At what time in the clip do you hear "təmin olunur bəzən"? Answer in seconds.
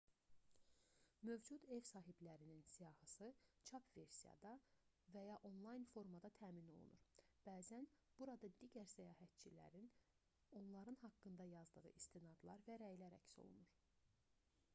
6.39-7.87